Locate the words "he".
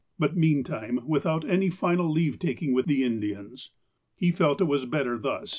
4.15-4.31